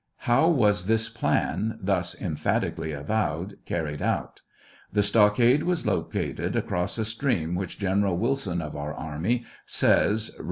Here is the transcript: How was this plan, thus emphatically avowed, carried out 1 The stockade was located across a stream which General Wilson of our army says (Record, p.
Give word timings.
How 0.25 0.47
was 0.49 0.87
this 0.87 1.09
plan, 1.09 1.77
thus 1.79 2.19
emphatically 2.19 2.91
avowed, 2.91 3.57
carried 3.67 4.01
out 4.01 4.41
1 4.89 4.93
The 4.93 5.03
stockade 5.03 5.61
was 5.61 5.85
located 5.85 6.55
across 6.55 6.97
a 6.97 7.05
stream 7.05 7.53
which 7.53 7.77
General 7.77 8.17
Wilson 8.17 8.63
of 8.63 8.75
our 8.75 8.95
army 8.95 9.45
says 9.67 10.29
(Record, 10.31 10.39
p. 10.39 10.39